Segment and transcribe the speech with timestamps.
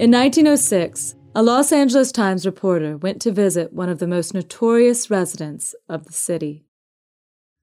[0.00, 5.10] In 1906, a Los Angeles Times reporter went to visit one of the most notorious
[5.10, 6.64] residents of the city.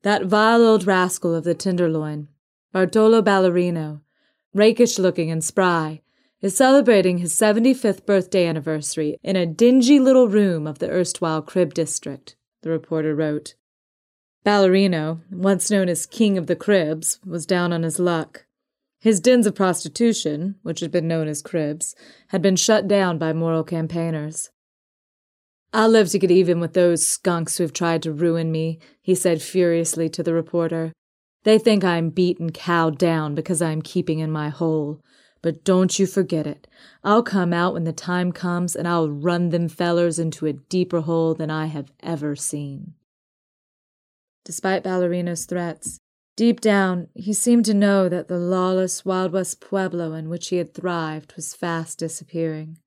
[0.04, 2.28] That vile old rascal of the Tenderloin,
[2.72, 4.02] Bartolo Ballerino,
[4.54, 6.04] rakish looking and spry,
[6.40, 11.74] is celebrating his 75th birthday anniversary in a dingy little room of the erstwhile Crib
[11.74, 13.56] District, the reporter wrote.
[14.46, 18.46] Ballerino, once known as King of the Cribs, was down on his luck.
[19.00, 21.96] His dens of prostitution, which had been known as cribs,
[22.30, 24.50] had been shut down by moral campaigners.
[25.74, 29.42] I'll live to get even with those skunks who've tried to ruin me, he said
[29.42, 30.94] furiously to the reporter.
[31.44, 35.02] They think I'm beat and cowed down because I'm keeping in my hole.
[35.42, 36.68] But don't you forget it.
[37.04, 41.02] I'll come out when the time comes and I'll run them fellers into a deeper
[41.02, 42.96] hole than I have ever seen.
[44.44, 46.00] Despite Ballerino's threats,
[46.38, 50.58] Deep down, he seemed to know that the lawless Wild West Pueblo in which he
[50.58, 52.78] had thrived was fast disappearing.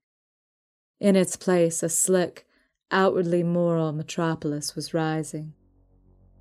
[1.01, 2.45] In its place, a slick,
[2.91, 5.51] outwardly moral metropolis was rising.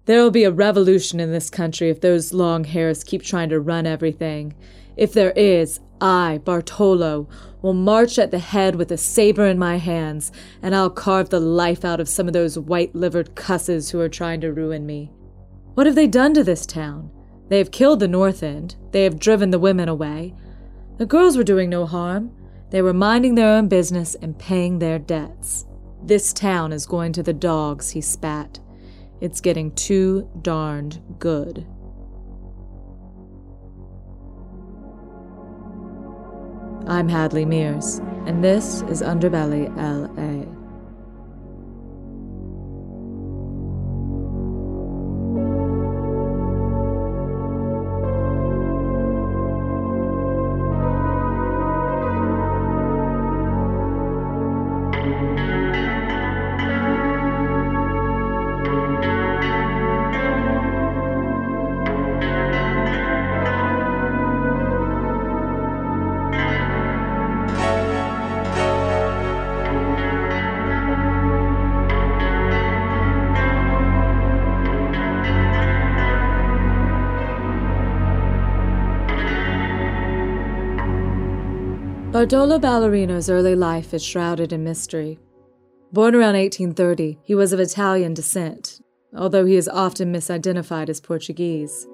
[0.05, 3.58] There will be a revolution in this country if those long hairs keep trying to
[3.58, 4.55] run everything.
[4.97, 7.28] If there is, I, Bartolo,
[7.61, 10.30] will march at the head with a saber in my hands,
[10.62, 14.08] and I'll carve the life out of some of those white livered cusses who are
[14.08, 15.11] trying to ruin me.
[15.74, 17.10] What have they done to this town?
[17.48, 18.76] They have killed the North End.
[18.92, 20.34] They have driven the women away.
[20.98, 22.32] The girls were doing no harm.
[22.70, 25.66] They were minding their own business and paying their debts.
[26.02, 28.60] This town is going to the dogs, he spat.
[29.20, 31.66] It's getting too darned good.
[36.86, 40.59] I'm Hadley Meares, and this is Underbelly LA.
[82.30, 85.18] Bartolo Ballerino's early life is shrouded in mystery.
[85.92, 88.80] Born around 1830, he was of Italian descent,
[89.17, 91.89] although he is often misidentified as Portuguese.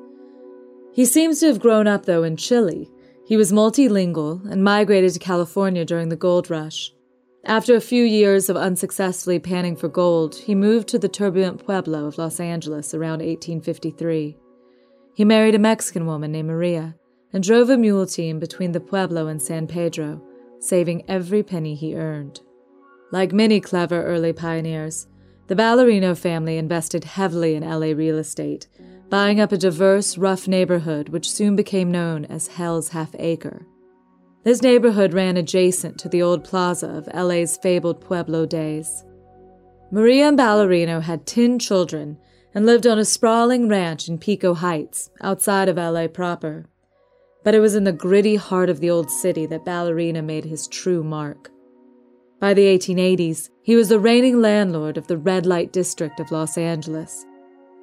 [0.93, 2.91] He seems to have grown up, though, in Chile.
[3.27, 6.93] He was multilingual and migrated to California during the gold rush.
[7.47, 12.05] After a few years of unsuccessfully panning for gold, he moved to the turbulent Pueblo
[12.05, 14.37] of Los Angeles around 1853.
[15.15, 16.95] He married a Mexican woman named Maria
[17.33, 20.23] and drove a mule team between the Pueblo and San Pedro,
[20.61, 22.41] saving every penny he earned.
[23.13, 25.07] Like many clever early pioneers,
[25.47, 28.67] the Ballerino family invested heavily in LA real estate,
[29.09, 33.67] buying up a diverse, rough neighborhood which soon became known as Hell's Half Acre.
[34.43, 39.05] This neighborhood ran adjacent to the old plaza of LA's fabled Pueblo days.
[39.91, 42.19] Maria and Ballerino had 10 children
[42.55, 46.67] and lived on a sprawling ranch in Pico Heights, outside of LA proper
[47.47, 50.67] but it was in the gritty heart of the old city that Ballerino made his
[50.67, 51.53] true mark.
[52.41, 56.59] By the 1880s, he was the reigning landlord of the red light district of Los
[56.59, 57.25] Angeles.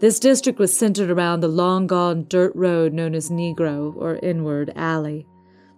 [0.01, 4.74] This district was centered around the long gone dirt road known as Negro or Inward
[4.75, 5.25] Alley.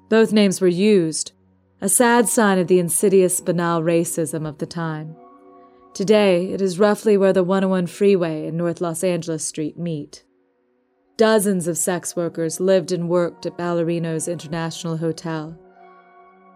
[0.09, 1.33] Both names were used,
[1.79, 5.15] a sad sign of the insidious, banal racism of the time.
[5.93, 10.23] Today, it is roughly where the 101 freeway and North Los Angeles Street meet.
[11.17, 15.57] Dozens of sex workers lived and worked at Ballerino's International Hotel.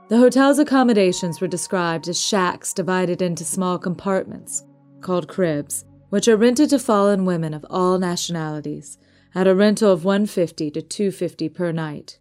[0.10, 4.66] The hotel's accommodations were described as shacks divided into small compartments,
[5.00, 8.98] called cribs, which are rented to fallen women of all nationalities
[9.34, 12.20] at a rental of 150 to 250 per night.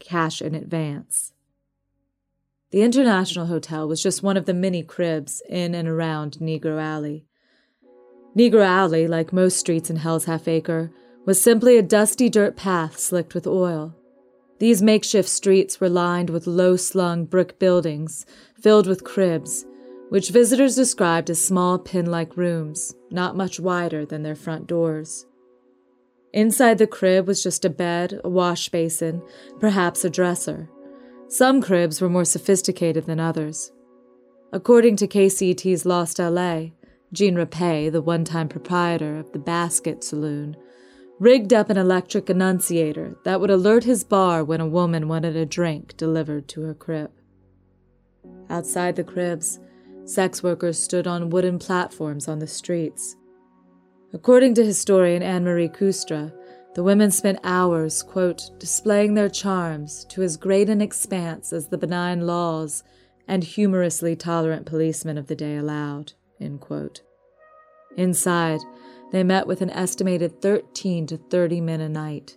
[0.00, 1.32] Cash in advance.
[2.70, 7.26] The International Hotel was just one of the many cribs in and around Negro Alley.
[8.36, 10.90] Negro Alley, like most streets in Hell's Half Acre,
[11.26, 13.94] was simply a dusty dirt path slicked with oil.
[14.58, 18.26] These makeshift streets were lined with low slung brick buildings
[18.60, 19.64] filled with cribs,
[20.10, 25.26] which visitors described as small pin like rooms, not much wider than their front doors.
[26.32, 29.22] Inside the crib was just a bed, a wash basin,
[29.58, 30.68] perhaps a dresser.
[31.28, 33.72] Some cribs were more sophisticated than others.
[34.52, 36.70] According to KCET's Lost LA,
[37.12, 40.56] Jean Rapay, the one time proprietor of the Basket Saloon,
[41.20, 45.44] rigged up an electric annunciator that would alert his bar when a woman wanted a
[45.44, 47.10] drink delivered to her crib.
[48.48, 49.60] Outside the cribs,
[50.06, 53.16] sex workers stood on wooden platforms on the streets.
[54.14, 56.32] According to historian Anne Marie Kooistra,
[56.74, 61.78] the women spent hours, quote, displaying their charms to as great an expanse as the
[61.78, 62.82] benign laws
[63.28, 66.14] and humorously tolerant policemen of the day allowed,
[67.96, 68.60] Inside,
[69.10, 72.36] they met with an estimated 13 to 30 men a night.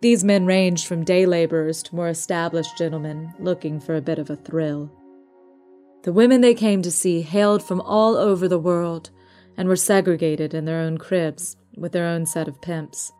[0.00, 4.30] These men ranged from day laborers to more established gentlemen looking for a bit of
[4.30, 4.92] a thrill.
[6.02, 9.10] The women they came to see hailed from all over the world
[9.56, 13.12] and were segregated in their own cribs with their own set of pimps.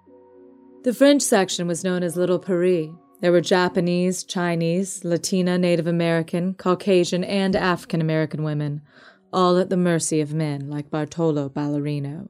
[0.82, 2.90] The French section was known as Little Paris.
[3.20, 8.82] There were Japanese, Chinese, Latina, Native American, Caucasian, and African American women,
[9.32, 12.28] all at the mercy of men like Bartolo Ballerino.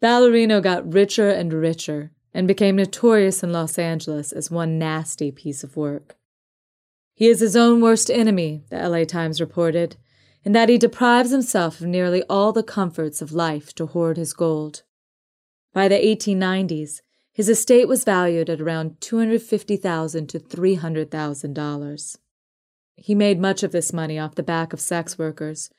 [0.00, 5.64] Ballerino got richer and richer and became notorious in Los Angeles as one nasty piece
[5.64, 6.16] of work.
[7.14, 9.96] He is his own worst enemy, the LA Times reported,
[10.44, 14.32] in that he deprives himself of nearly all the comforts of life to hoard his
[14.32, 14.82] gold.
[15.72, 17.00] By the 1890s,
[17.32, 22.16] his estate was valued at around $250,000 to $300,000.
[22.94, 25.70] He made much of this money off the back of sex workers,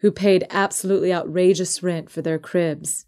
[0.00, 3.05] who paid absolutely outrageous rent for their cribs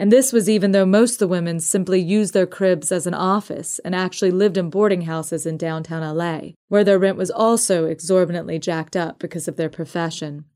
[0.00, 3.12] and this was even though most of the women simply used their cribs as an
[3.12, 7.84] office and actually lived in boarding houses in downtown LA, where their rent was also
[7.84, 10.46] exorbitantly jacked up because of their profession.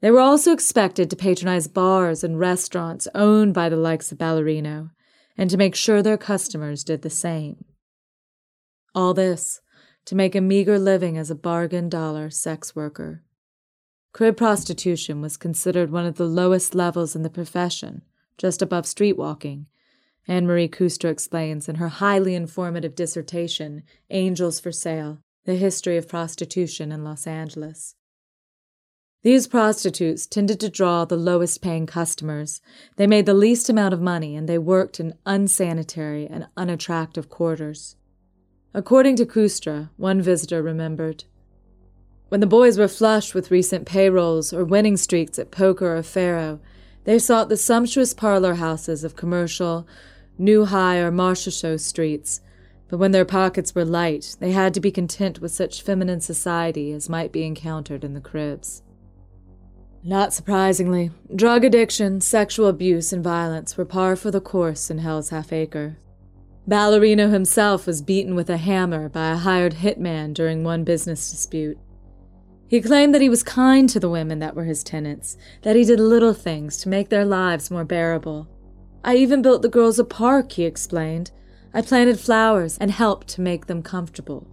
[0.00, 4.92] They were also expected to patronize bars and restaurants owned by the likes of Ballerino,
[5.36, 7.66] and to make sure their customers did the same.
[8.94, 9.60] All this
[10.06, 13.22] to make a meager living as a bargain dollar sex worker.
[14.14, 18.00] Crib prostitution was considered one of the lowest levels in the profession
[18.38, 19.66] just above streetwalking.
[20.26, 26.08] Anne Marie Kooistra explains in her highly informative dissertation, Angels for Sale The History of
[26.08, 27.94] Prostitution in Los Angeles.
[29.22, 32.60] These prostitutes tended to draw the lowest paying customers.
[32.96, 37.96] They made the least amount of money and they worked in unsanitary and unattractive quarters.
[38.72, 41.24] According to Kooistra, one visitor remembered,
[42.28, 46.60] when the boys were flush with recent payrolls or winning streaks at poker or faro,
[47.04, 49.86] they sought the sumptuous parlor houses of commercial,
[50.38, 52.40] New High or Marchessault streets,
[52.88, 56.92] but when their pockets were light, they had to be content with such feminine society
[56.92, 58.82] as might be encountered in the cribs.
[60.02, 65.30] Not surprisingly, drug addiction, sexual abuse, and violence were par for the course in Hell's
[65.30, 65.98] Half Acre.
[66.68, 71.78] Ballerino himself was beaten with a hammer by a hired hitman during one business dispute.
[72.68, 75.84] He claimed that he was kind to the women that were his tenants, that he
[75.84, 78.46] did little things to make their lives more bearable.
[79.02, 81.30] I even built the girls a park, he explained.
[81.72, 84.46] I planted flowers and helped to make them comfortable.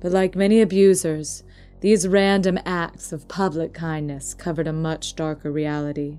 [0.00, 1.42] But like many abusers,
[1.80, 6.18] these random acts of public kindness covered a much darker reality.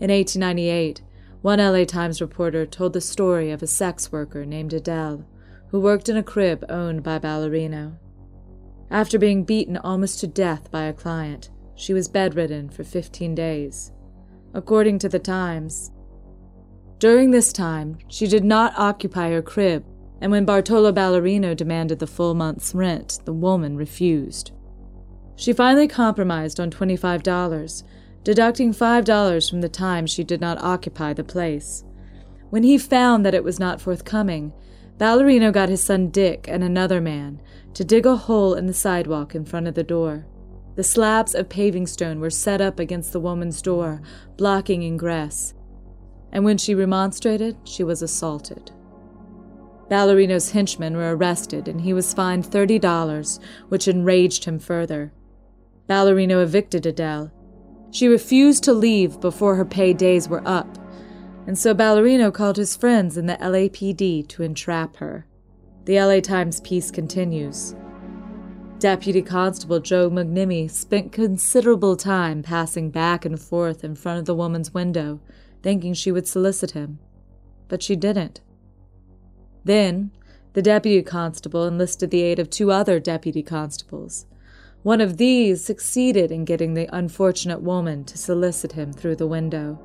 [0.00, 1.02] In 1898,
[1.42, 5.26] one LA Times reporter told the story of a sex worker named Adele
[5.70, 7.96] who worked in a crib owned by Ballerino.
[8.90, 13.92] After being beaten almost to death by a client, she was bedridden for 15 days.
[14.54, 15.92] According to the Times,
[16.98, 19.84] during this time, she did not occupy her crib,
[20.20, 24.50] and when Bartolo Ballerino demanded the full month's rent, the woman refused.
[25.36, 27.84] She finally compromised on $25,
[28.24, 31.84] deducting $5 from the time she did not occupy the place.
[32.50, 34.52] When he found that it was not forthcoming,
[34.98, 37.40] Ballerino got his son Dick and another man
[37.74, 40.26] to dig a hole in the sidewalk in front of the door.
[40.74, 44.02] The slabs of paving stone were set up against the woman's door,
[44.36, 45.54] blocking ingress.
[46.32, 48.72] And when she remonstrated, she was assaulted.
[49.88, 55.12] Ballerino's henchmen were arrested and he was fined $30, which enraged him further.
[55.88, 57.32] Ballerino evicted Adele.
[57.90, 60.76] She refused to leave before her pay days were up,
[61.48, 65.26] and so Ballerino called his friends in the LAPD to entrap her.
[65.86, 67.74] The LA Times piece continues.
[68.78, 74.34] Deputy Constable Joe McNimmy spent considerable time passing back and forth in front of the
[74.34, 75.20] woman's window,
[75.62, 76.98] thinking she would solicit him.
[77.68, 78.42] But she didn't.
[79.64, 80.10] Then,
[80.52, 84.26] the deputy constable enlisted the aid of two other deputy constables.
[84.82, 89.78] One of these succeeded in getting the unfortunate woman to solicit him through the window.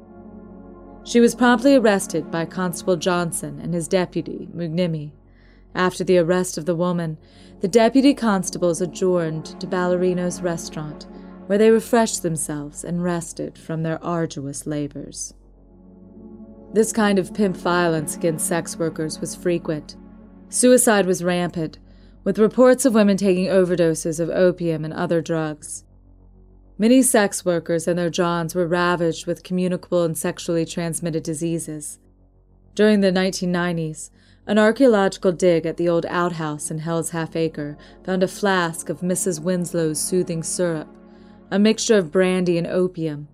[1.06, 5.12] She was promptly arrested by Constable Johnson and his deputy, McNimmy.
[5.76, 7.18] After the arrest of the woman,
[7.60, 11.08] the deputy constables adjourned to Ballerino's restaurant,
[11.48, 15.34] where they refreshed themselves and rested from their arduous labors.
[16.72, 19.96] This kind of pimp violence against sex workers was frequent.
[20.50, 21.80] Suicide was rampant.
[22.24, 25.84] with reports of women taking overdoses of opium and other drugs.
[26.78, 32.00] Many sex workers and their johns were ravaged with communicable and sexually transmitted diseases.
[32.74, 34.10] During the 1990s,
[34.48, 39.02] an archaeological dig at the old outhouse in Hell's Half Acre found a flask of
[39.02, 39.40] Mrs.
[39.40, 40.88] Winslow's soothing syrup,
[41.52, 43.28] a mixture of brandy and opium,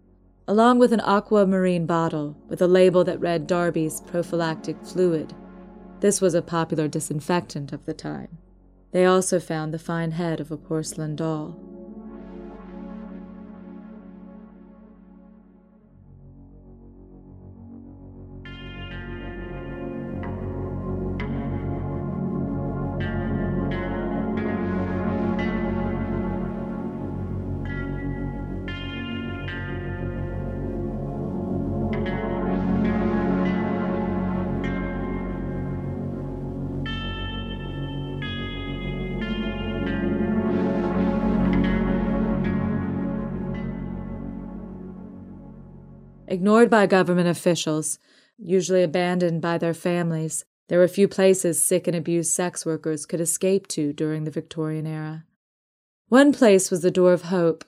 [0.45, 5.33] along with an aquamarine bottle with a label that read Darby's prophylactic fluid.
[6.01, 8.37] This was a popular disinfectant of the time.
[8.91, 11.57] They also found the fine head of a porcelain doll.
[46.59, 47.99] Ignored by government officials,
[48.37, 53.21] usually abandoned by their families, there were few places sick and abused sex workers could
[53.21, 55.23] escape to during the Victorian era.
[56.09, 57.63] One place was the Door of Hope,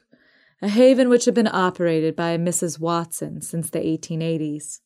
[0.62, 2.81] a haven which had been operated by a Mrs.
[2.81, 4.81] Watson since the 1880s.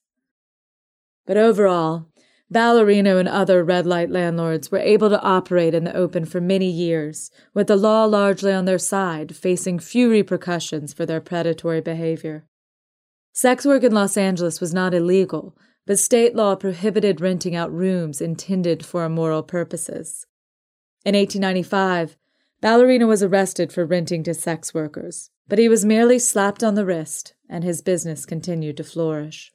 [1.26, 2.06] But overall,
[2.54, 6.70] Ballerino and other red light landlords were able to operate in the open for many
[6.70, 12.46] years, with the law largely on their side, facing few repercussions for their predatory behavior.
[13.38, 18.22] Sex work in Los Angeles was not illegal, but state law prohibited renting out rooms
[18.22, 20.26] intended for immoral purposes.
[21.04, 22.16] In 1895,
[22.64, 26.86] Ballerino was arrested for renting to sex workers, but he was merely slapped on the
[26.86, 29.52] wrist, and his business continued to flourish.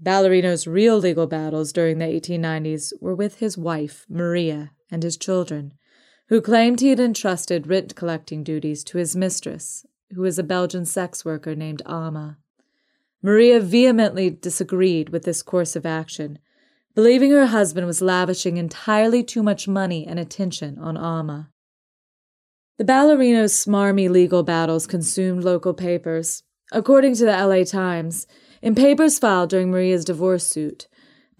[0.00, 5.74] Ballerino's real legal battles during the 1890s were with his wife, Maria, and his children,
[6.28, 10.84] who claimed he had entrusted rent collecting duties to his mistress, who was a Belgian
[10.84, 12.38] sex worker named Alma.
[13.24, 16.38] Maria vehemently disagreed with this course of action,
[16.94, 21.48] believing her husband was lavishing entirely too much money and attention on Alma.
[22.76, 26.42] The ballerino's smarmy legal battles consumed local papers.
[26.70, 28.26] According to the LA Times,
[28.60, 30.86] in papers filed during Maria's divorce suit,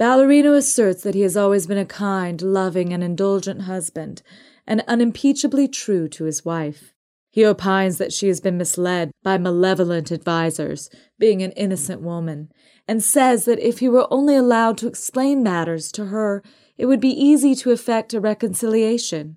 [0.00, 4.22] Ballerino asserts that he has always been a kind, loving, and indulgent husband,
[4.66, 6.93] and unimpeachably true to his wife.
[7.34, 10.88] He opines that she has been misled by malevolent advisers,
[11.18, 12.48] being an innocent woman,
[12.86, 16.44] and says that if he were only allowed to explain matters to her,
[16.78, 19.36] it would be easy to effect a reconciliation.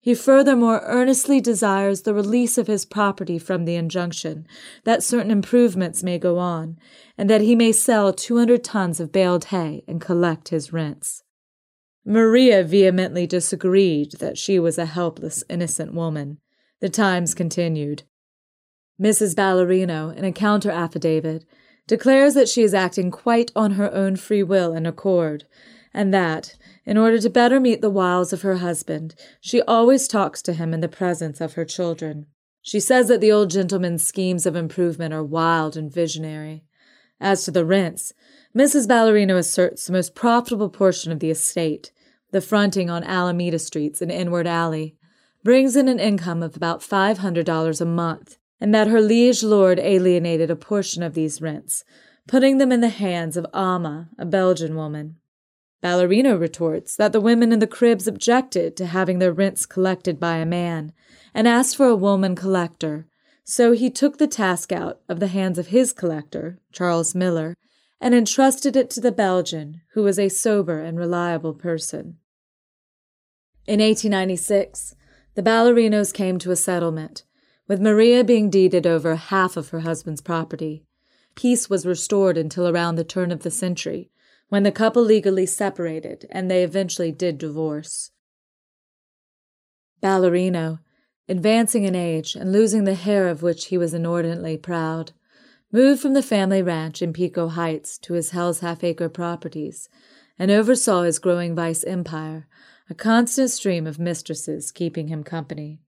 [0.00, 4.44] He furthermore earnestly desires the release of his property from the injunction,
[4.82, 6.76] that certain improvements may go on,
[7.16, 11.22] and that he may sell 200 tons of baled hay and collect his rents.
[12.04, 16.40] Maria vehemently disagreed that she was a helpless, innocent woman.
[16.80, 18.04] The Times continued.
[19.00, 19.34] Mrs.
[19.34, 21.44] Ballerino, in a counter affidavit,
[21.88, 25.44] declares that she is acting quite on her own free will and accord,
[25.92, 30.40] and that, in order to better meet the wiles of her husband, she always talks
[30.42, 32.26] to him in the presence of her children.
[32.62, 36.64] She says that the old gentleman's schemes of improvement are wild and visionary.
[37.20, 38.12] As to the rents,
[38.56, 38.86] Mrs.
[38.86, 41.90] Ballerino asserts the most profitable portion of the estate,
[42.30, 44.97] the fronting on Alameda Streets and Inward Alley,
[45.48, 50.50] brings in an income of about $500 a month, and that her liege lord alienated
[50.50, 51.84] a portion of these rents,
[52.26, 55.16] putting them in the hands of Alma, a Belgian woman.
[55.82, 60.36] Ballerino retorts that the women in the cribs objected to having their rents collected by
[60.36, 60.92] a man
[61.32, 63.06] and asked for a woman collector,
[63.42, 67.56] so he took the task out of the hands of his collector, Charles Miller,
[68.02, 72.18] and entrusted it to the Belgian, who was a sober and reliable person.
[73.66, 74.94] In 1896,
[75.38, 77.22] the ballerinos came to a settlement,
[77.68, 80.82] with Maria being deeded over half of her husband's property.
[81.36, 84.10] Peace was restored until around the turn of the century,
[84.48, 88.10] when the couple legally separated and they eventually did divorce.
[90.02, 90.80] Ballerino,
[91.28, 95.12] advancing in age and losing the hair of which he was inordinately proud,
[95.70, 99.88] moved from the family ranch in Pico Heights to his Hell's Half Acre properties
[100.36, 102.48] and oversaw his growing vice empire
[102.90, 105.80] a constant stream of mistresses keeping him company.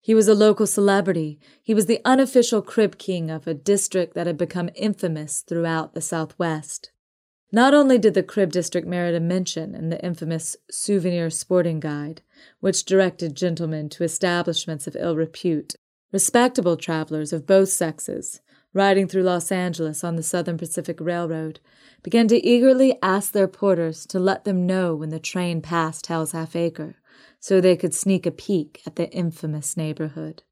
[0.00, 1.40] He was a local celebrity.
[1.62, 6.00] He was the unofficial crib king of a district that had become infamous throughout the
[6.00, 6.92] Southwest.
[7.50, 12.22] Not only did the crib district merit a mention in the infamous Souvenir Sporting Guide,
[12.60, 15.74] which directed gentlemen to establishments of ill repute,
[16.12, 18.40] respectable travelers of both sexes,
[18.76, 21.60] riding through Los Angeles on the Southern Pacific Railroad,
[22.02, 26.32] began to eagerly ask their porters to let them know when the train passed Hell's
[26.32, 26.96] Half Acre
[27.40, 30.42] so they could sneak a peek at the infamous neighborhood.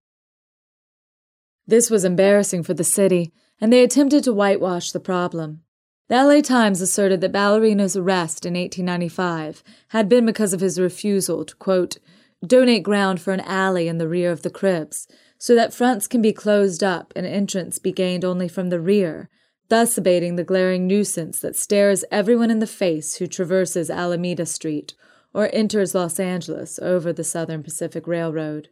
[1.67, 5.61] This was embarrassing for the city, and they attempted to whitewash the problem.
[6.09, 11.45] The LA Times asserted that Ballerino's arrest in 1895 had been because of his refusal
[11.45, 11.99] to, quote,
[12.47, 15.09] donate ground for an alley in the rear of the cribs,
[15.45, 19.29] so that fronts can be closed up and entrance be gained only from the rear,
[19.69, 24.95] thus abating the glaring nuisance that stares everyone in the face who traverses Alameda Street
[25.35, 28.71] or enters Los Angeles over the Southern Pacific Railroad.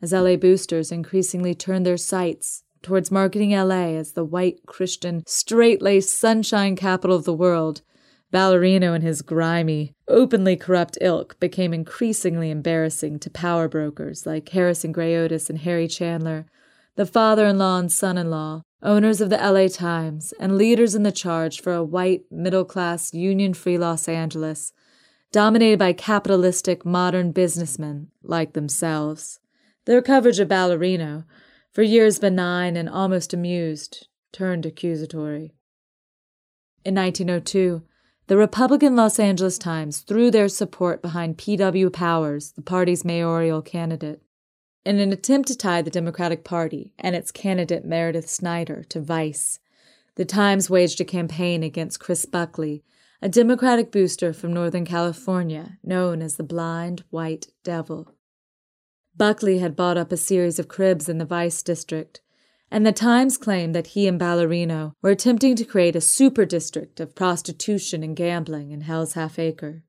[0.00, 5.82] As LA boosters increasingly turned their sights towards marketing LA as the white Christian, straight
[5.82, 7.82] laced sunshine capital of the world,
[8.32, 14.92] Ballerino and his grimy, openly corrupt ilk became increasingly embarrassing to power brokers like Harrison
[14.92, 16.46] Gray Otis and Harry Chandler,
[16.96, 20.94] the father in law and son in law, owners of the LA Times, and leaders
[20.94, 24.72] in the charge for a white, middle class, union free Los Angeles,
[25.32, 29.40] dominated by capitalistic, modern businessmen like themselves.
[29.86, 31.24] Their coverage of Ballerino,
[31.72, 35.54] for years benign and almost amused, turned accusatory.
[36.84, 37.82] In 1902,
[38.28, 41.88] the Republican Los Angeles Times threw their support behind P.W.
[41.88, 44.22] Powers, the party's mayoral candidate.
[44.84, 49.60] In an attempt to tie the Democratic Party and its candidate Meredith Snyder to Vice,
[50.16, 52.84] the Times waged a campaign against Chris Buckley,
[53.22, 58.14] a Democratic booster from Northern California known as the Blind White Devil.
[59.16, 62.20] Buckley had bought up a series of cribs in the Vice District
[62.70, 67.00] and the Times claimed that he and Ballerino were attempting to create a super district
[67.00, 69.84] of prostitution and gambling in Hell's Half Acre.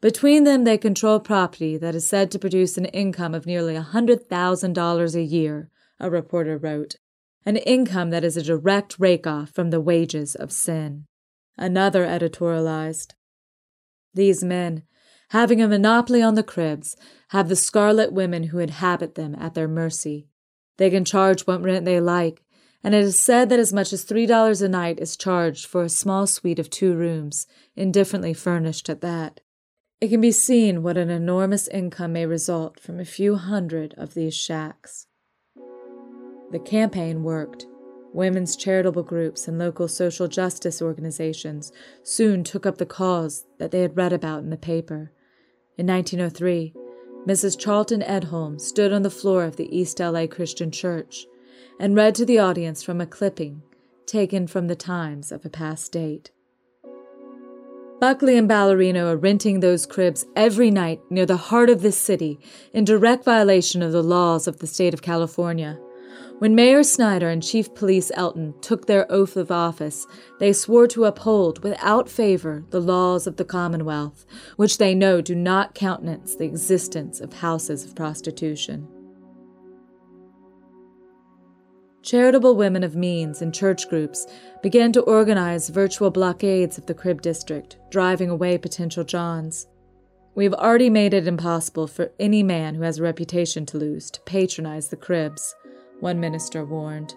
[0.00, 3.88] Between them, they control property that is said to produce an income of nearly a
[3.92, 6.96] $100,000 a year, a reporter wrote,
[7.44, 11.06] an income that is a direct rake off from the wages of sin.
[11.56, 13.14] Another editorialized.
[14.14, 14.82] These men,
[15.30, 16.96] having a monopoly on the cribs,
[17.28, 20.28] have the scarlet women who inhabit them at their mercy
[20.82, 22.42] they can charge what rent they like,
[22.82, 25.88] and it is said that as much as $3 a night is charged for a
[25.88, 29.38] small suite of two rooms, indifferently furnished at that.
[30.00, 34.14] It can be seen what an enormous income may result from a few hundred of
[34.14, 35.06] these shacks.
[36.50, 37.64] The campaign worked.
[38.12, 41.70] Women's charitable groups and local social justice organizations
[42.02, 45.12] soon took up the cause that they had read about in the paper.
[45.78, 46.74] In 1903,
[47.26, 47.56] Mrs.
[47.56, 51.26] Charlton Edholm stood on the floor of the East LA Christian Church
[51.78, 53.62] and read to the audience from a clipping
[54.06, 56.32] taken from the Times of a past date.
[58.00, 62.40] Buckley and Ballerino are renting those cribs every night near the heart of this city
[62.72, 65.78] in direct violation of the laws of the state of California.
[66.42, 70.08] When Mayor Snyder and Chief Police Elton took their oath of office,
[70.40, 74.26] they swore to uphold without favor the laws of the Commonwealth,
[74.56, 78.88] which they know do not countenance the existence of houses of prostitution.
[82.02, 84.26] Charitable women of means and church groups
[84.64, 89.68] began to organize virtual blockades of the Crib District, driving away potential Johns.
[90.34, 94.10] We have already made it impossible for any man who has a reputation to lose
[94.10, 95.54] to patronize the cribs
[96.02, 97.14] one minister warned.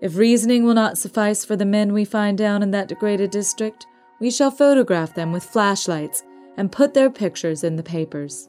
[0.00, 3.86] If reasoning will not suffice for the men we find down in that degraded district,
[4.18, 6.24] we shall photograph them with flashlights
[6.56, 8.48] and put their pictures in the papers.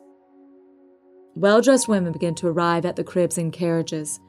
[1.36, 4.20] Well dressed women begin to arrive at the cribs in carriages,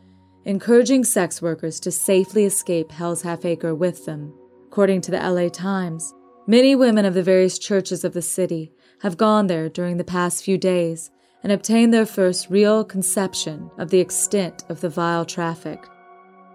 [0.45, 4.35] encouraging sex workers to safely escape Hell's Half Acre with them.
[4.67, 6.13] According to the LA Times,
[6.47, 8.73] many women of the various churches of the city
[9.03, 11.11] have gone there during the past few days
[11.45, 15.87] and obtain their first real conception of the extent of the vile traffic.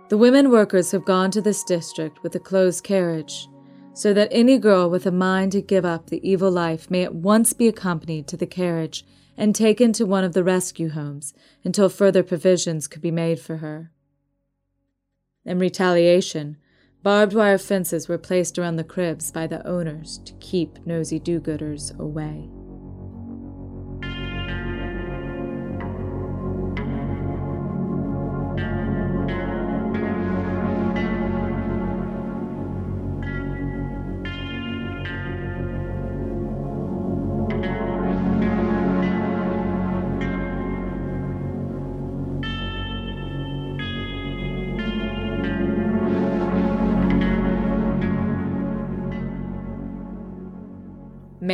[0.10, 3.48] The women workers have gone to this district with a closed carriage,
[3.94, 7.14] so that any girl with a mind to give up the evil life may at
[7.14, 9.06] once be accompanied to the carriage
[9.38, 13.58] and taken to one of the rescue homes until further provisions could be made for
[13.58, 13.92] her.
[15.46, 16.58] In retaliation,
[17.04, 21.40] barbed wire fences were placed around the cribs by the owners to keep nosy do
[21.40, 22.50] gooders away.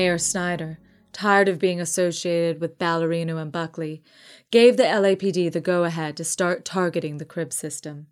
[0.06, 0.78] Mayor Snyder,
[1.14, 4.04] tired of being associated with Ballerino and Buckley,
[4.52, 8.06] gave the LAPD the go ahead to start targeting the crib system.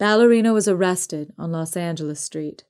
[0.00, 2.64] Ballerino was arrested on Los Angeles Street.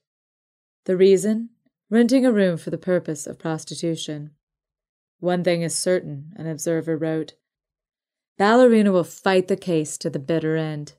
[0.85, 1.49] The reason?
[1.89, 4.29] Renting a room for the purpose of prostitution.
[5.19, 7.33] One thing is certain, an observer wrote.
[8.39, 10.93] Ballerino will fight the case to the bitter end.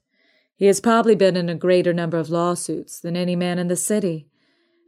[0.56, 3.76] He has probably been in a greater number of lawsuits than any man in the
[3.76, 4.26] city,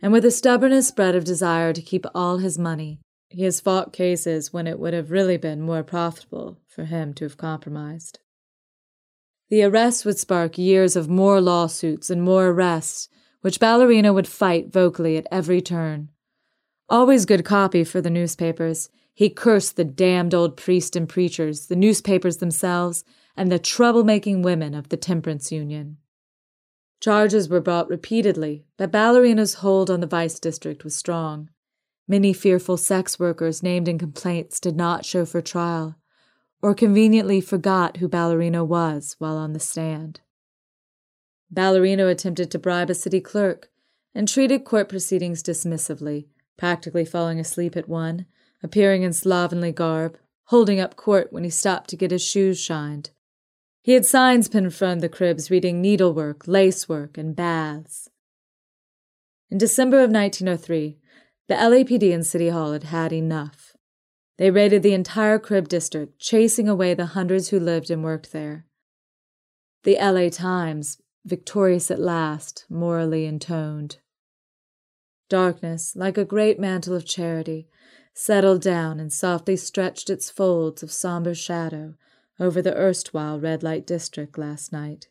[0.05, 3.91] and with a stubbornness bred of desire to keep all his money, he has fought
[3.91, 8.19] cases when it would have really been more profitable for him to have compromised.
[9.49, 13.09] The arrest would spark years of more lawsuits and more arrests,
[13.41, 16.11] which Ballerino would fight vocally at every turn.
[16.91, 21.77] Always good copy for the newspapers, he cursed the damned old priests and preachers, the
[21.77, 23.05] newspapers themselves,
[23.39, 25.97] and the troublemaking women of the Temperance Union.
[27.01, 31.51] Charges were brought repeatedly, but Ballerino's hold on the Vice District was strong.
[32.07, 35.97] Many fearful sex workers named in complaints did not show for trial,
[36.63, 40.21] or conveniently forgot who Ballerino was while on the stand.
[41.53, 43.71] Ballerino attempted to bribe a city clerk
[44.15, 46.27] and treated court proceedings dismissively,
[46.57, 48.27] practically falling asleep at one,
[48.63, 53.11] appearing in slovenly garb, holding up court when he stopped to get his shoes shined.
[53.85, 58.09] He had signs pinned of the cribs reading needlework, lacework, and baths.
[59.51, 60.97] In December of 1903,
[61.49, 63.77] the LAPD and City Hall had had enough.
[64.39, 68.65] They raided the entire crib district, chasing away the hundreds who lived and worked there.
[69.83, 73.99] The LA Times, victorious at last, morally intoned.
[75.29, 77.69] Darkness, like a great mantle of charity,
[78.15, 81.97] settled down and softly stretched its folds of somber shadow
[82.39, 85.09] over the erstwhile red light district last night.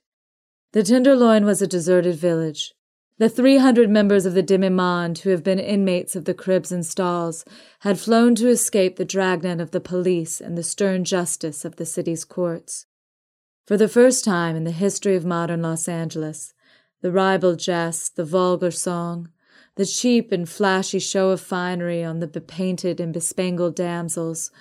[0.73, 2.73] The Tenderloin was a deserted village.
[3.19, 6.85] The three hundred members of the Demi-Monde who have been inmates of the cribs and
[6.85, 7.45] stalls
[7.81, 11.85] had flown to escape the dragnet of the police and the stern justice of the
[11.85, 12.87] city's courts.
[13.67, 16.53] For the first time in the history of modern Los Angeles,
[17.01, 19.29] the ribald jest, the vulgar song,
[19.75, 24.51] the cheap and flashy show of finery on the bepainted and bespangled damsels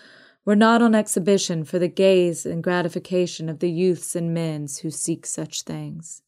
[0.44, 4.90] were not on exhibition for the gaze and gratification of the youths and men who
[4.90, 6.22] seek such things.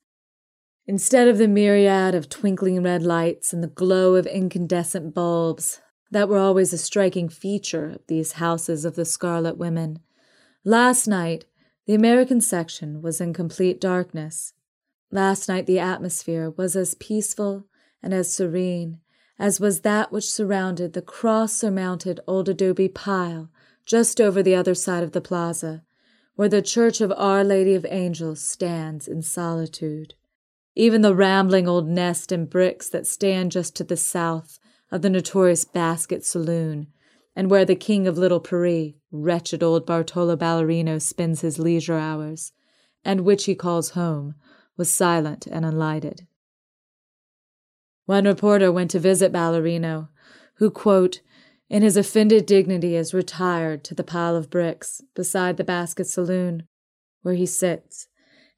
[0.86, 6.28] Instead of the myriad of twinkling red lights and the glow of incandescent bulbs that
[6.28, 9.98] were always a striking feature of these houses of the Scarlet Women,
[10.62, 11.46] last night
[11.86, 14.52] the American section was in complete darkness.
[15.10, 17.66] Last night the atmosphere was as peaceful
[18.02, 19.00] and as serene
[19.38, 23.50] as was that which surrounded the cross surmounted old adobe pile
[23.84, 25.82] just over the other side of the plaza,
[26.36, 30.14] where the Church of Our Lady of Angels stands in solitude.
[30.74, 34.58] Even the rambling old nest and bricks that stand just to the south
[34.90, 36.88] of the notorious Basket Saloon,
[37.36, 42.52] and where the king of Little Paris, wretched old Bartolo Ballerino, spends his leisure hours,
[43.04, 44.34] and which he calls home,
[44.76, 46.26] was silent and unlighted.
[48.06, 50.08] One reporter went to visit Ballerino,
[50.56, 51.20] who, quote,
[51.70, 56.66] in his offended dignity is retired to the pile of bricks beside the basket saloon,
[57.22, 58.08] where he sits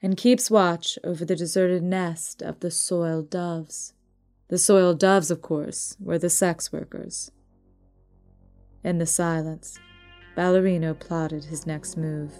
[0.03, 3.95] and keeps watch over the deserted nest of the soiled doves.
[4.49, 7.31] The soiled doves, of course, were the sex workers.
[8.85, 9.79] In the silence,
[10.37, 12.33] Ballerino plotted his next move.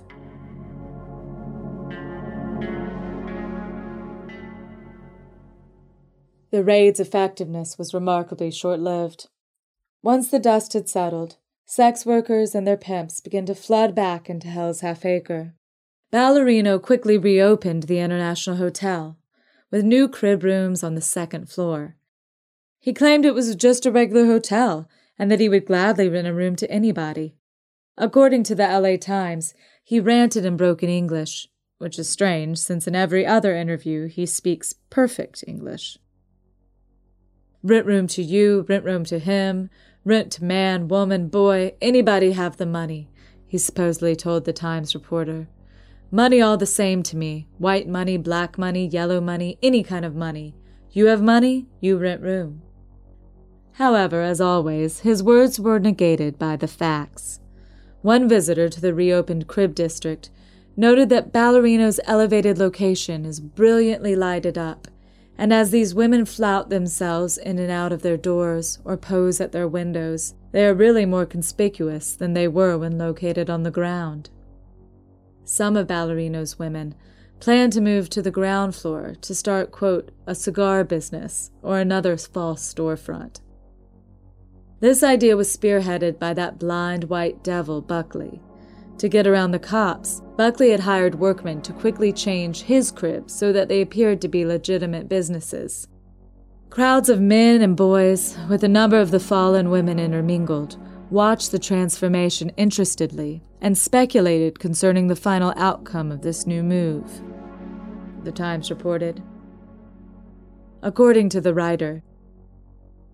[6.53, 9.29] The raid's effectiveness was remarkably short lived.
[10.07, 14.47] Once the dust had settled, sex workers and their pimps began to flood back into
[14.47, 15.53] Hell's Half Acre.
[16.13, 19.19] Ballerino quickly reopened the International Hotel,
[19.73, 21.97] with new crib rooms on the second floor.
[22.79, 24.89] He claimed it was just a regular hotel
[25.19, 27.35] and that he would gladly rent a room to anybody.
[27.99, 32.95] According to the LA Times, he ranted in broken English, which is strange since in
[32.95, 35.99] every other interview he speaks perfect English.
[37.65, 39.69] Rent room to you, rent room to him,
[40.07, 43.11] rent man, woman, boy, anybody have the money,
[43.45, 45.49] he supposedly told the Times reporter.
[46.13, 50.15] Money all the same to me white money, black money, yellow money, any kind of
[50.15, 50.55] money.
[50.93, 52.63] You have money, you rent room.
[53.73, 57.41] However, as always, his words were negated by the facts.
[58.01, 60.31] One visitor to the reopened crib district
[60.77, 64.87] noted that Ballerino's elevated location is brilliantly lighted up
[65.39, 69.53] and as these women flout themselves in and out of their doors or pose at
[69.53, 74.31] their windows, they are really more conspicuous than they were when located on the ground.
[75.45, 76.95] Some of Ballerino's women
[77.39, 82.17] plan to move to the ground floor to start, quote, a cigar business or another
[82.17, 83.41] false storefront.
[84.81, 88.41] This idea was spearheaded by that blind white devil, Buckley.
[88.99, 93.53] To get around the cops, Buckley had hired workmen to quickly change his cribs so
[93.53, 95.87] that they appeared to be legitimate businesses.
[96.71, 100.77] Crowds of men and boys, with a number of the fallen women intermingled,
[101.11, 107.21] watched the transformation interestedly and speculated concerning the final outcome of this new move.
[108.25, 109.23] The Times reported.
[110.83, 112.03] According to the writer,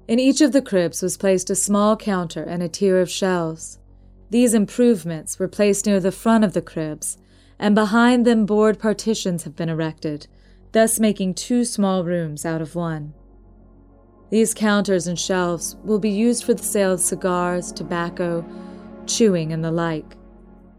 [0.09, 3.79] in each of the cribs was placed a small counter and a tier of shelves.
[4.33, 7.18] These improvements were placed near the front of the cribs,
[7.59, 10.27] and behind them board partitions have been erected,
[10.73, 13.12] thus making two small rooms out of one.
[14.31, 18.42] These counters and shelves will be used for the sale of cigars, tobacco,
[19.07, 20.16] chewing, and the like.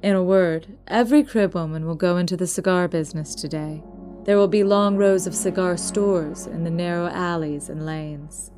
[0.01, 3.83] In a word, every crib woman will go into the cigar business today.
[4.23, 8.49] There will be long rows of cigar stores in the narrow alleys and lanes.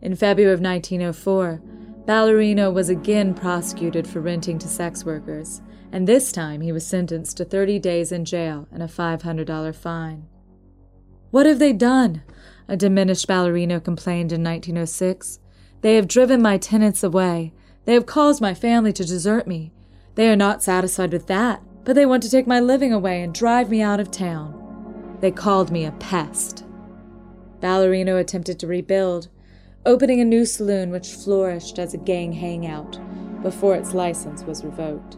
[0.00, 1.60] In February of 1904,
[2.06, 5.62] Ballerino was again prosecuted for renting to sex workers,
[5.92, 10.26] and this time he was sentenced to 30 days in jail and a $500 fine.
[11.30, 12.22] What have they done?
[12.68, 15.40] a diminished ballerino complained in 1906.
[15.82, 17.52] They have driven my tenants away.
[17.84, 19.72] They have caused my family to desert me.
[20.14, 23.34] They are not satisfied with that, but they want to take my living away and
[23.34, 25.18] drive me out of town.
[25.20, 26.64] They called me a pest.
[27.60, 29.28] Ballerino attempted to rebuild,
[29.84, 32.98] opening a new saloon which flourished as a gang hangout
[33.42, 35.16] before its license was revoked.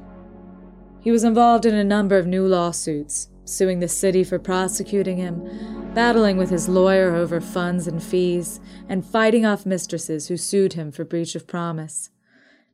[1.00, 5.92] He was involved in a number of new lawsuits, suing the city for prosecuting him,
[5.92, 10.90] battling with his lawyer over funds and fees, and fighting off mistresses who sued him
[10.90, 12.08] for breach of promise.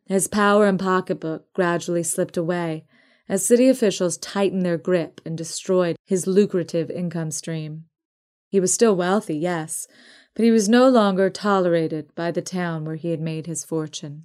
[0.07, 2.85] His power and pocketbook gradually slipped away
[3.29, 7.85] as city officials tightened their grip and destroyed his lucrative income stream.
[8.49, 9.87] He was still wealthy, yes,
[10.41, 14.25] but he was no longer tolerated by the town where he had made his fortune.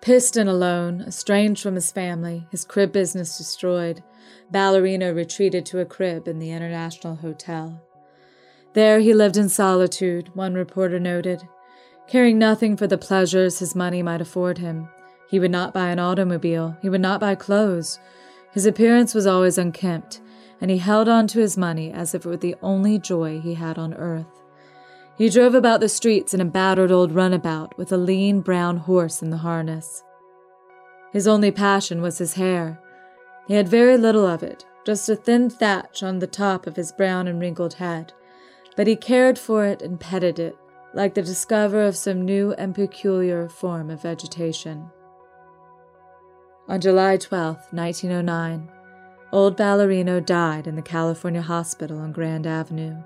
[0.00, 4.02] Pissed and alone, estranged from his family, his crib business destroyed,
[4.50, 7.82] Ballerino retreated to a crib in the International Hotel.
[8.72, 11.46] There he lived in solitude, one reporter noted,
[12.08, 14.88] caring nothing for the pleasures his money might afford him.
[15.28, 18.00] He would not buy an automobile, he would not buy clothes.
[18.52, 20.22] His appearance was always unkempt,
[20.62, 23.54] and he held on to his money as if it were the only joy he
[23.54, 24.40] had on earth.
[25.18, 29.22] He drove about the streets in a battered old runabout with a lean brown horse
[29.22, 30.04] in the harness.
[31.12, 32.80] His only passion was his hair.
[33.48, 36.92] He had very little of it, just a thin thatch on the top of his
[36.92, 38.12] brown and wrinkled head,
[38.76, 40.56] but he cared for it and petted it,
[40.94, 44.90] like the discoverer of some new and peculiar form of vegetation.
[46.68, 48.70] On July 12, 1909,
[49.32, 53.02] old Ballerino died in the California hospital on Grand Avenue.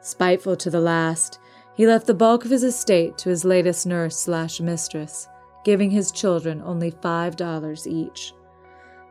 [0.00, 1.40] Spiteful to the last,
[1.74, 5.28] he left the bulk of his estate to his latest nurse slash mistress,
[5.64, 8.32] giving his children only five dollars each.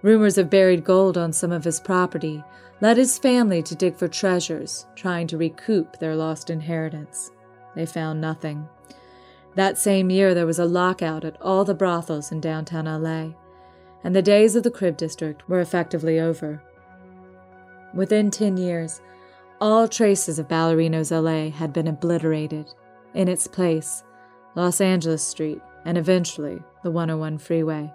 [0.01, 2.43] Rumors of buried gold on some of his property
[2.81, 7.31] led his family to dig for treasures, trying to recoup their lost inheritance.
[7.75, 8.67] They found nothing.
[9.55, 13.33] That same year, there was a lockout at all the brothels in downtown LA,
[14.05, 16.61] and the days of the crib district were effectively over.
[17.95, 19.01] Within 10 years,
[19.59, 22.71] all traces of Ballerino's LA had been obliterated.
[23.15, 24.03] In its place,
[24.53, 27.91] Los Angeles Street, and eventually the 101 freeway.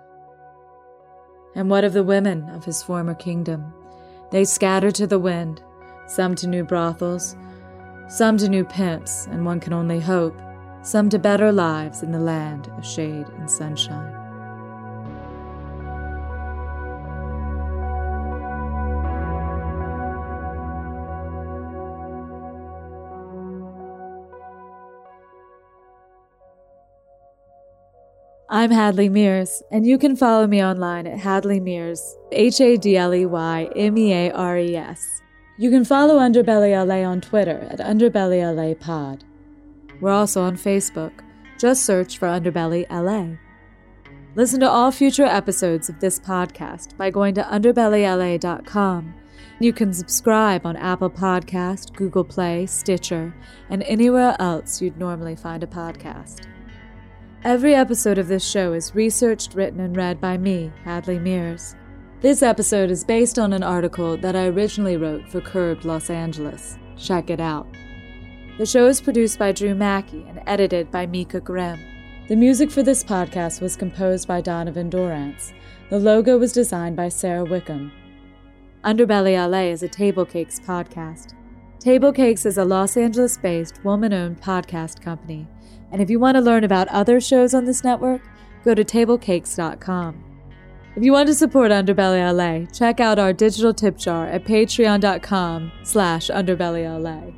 [1.55, 3.73] And what of the women of his former kingdom?
[4.33, 5.63] They scattered to the wind,
[6.09, 7.37] some to new brothels,
[8.09, 10.37] some to new pimps, and one can only hope,
[10.83, 14.20] some to better lives in the land of shade and sunshine.
[28.53, 32.01] I'm Hadley Meares, and you can follow me online at Hadley Meares,
[32.33, 35.23] H A D L E Y M E A R E S.
[35.57, 39.23] You can follow Underbelly LA on Twitter at Underbelly LA Pod.
[40.01, 41.13] We're also on Facebook.
[41.61, 43.37] Just search for Underbelly LA.
[44.35, 49.15] Listen to all future episodes of this podcast by going to underbellyla.com.
[49.61, 53.33] You can subscribe on Apple Podcast, Google Play, Stitcher,
[53.69, 56.50] and anywhere else you'd normally find a podcast.
[57.43, 61.75] Every episode of this show is researched, written, and read by me, Hadley Meares.
[62.21, 66.77] This episode is based on an article that I originally wrote for Curbed Los Angeles.
[66.99, 67.67] Check it out.
[68.59, 71.81] The show is produced by Drew Mackie and edited by Meika Grimm.
[72.29, 75.55] The music for this podcast was composed by Donovan Dorrance.
[75.89, 77.91] The logo was designed by Sarah Wickham.
[78.85, 81.33] Underbelly LA is a TableCakes podcast.
[81.79, 85.49] TableCakes is a Los Angeles based, woman owned podcast company.
[85.93, 88.23] And if you want to learn about other shows on this network,
[88.65, 90.25] go to tablecakes.com.
[90.97, 95.73] If you want to support Underbelly LA, check out our digital tip jar at patreon.com
[95.85, 97.35] slash underbellyla.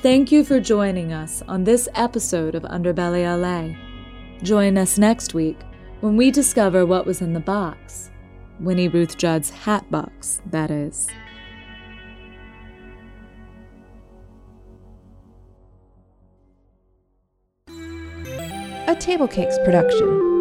[0.00, 3.76] Thank you for joining us on this episode of Underbelly LA.
[4.42, 5.58] Join us next week
[6.00, 8.10] when we discover what was in the box.
[8.60, 11.08] Winnie Ruth Judd's hat box, that is.
[18.88, 20.37] A TableCakes production.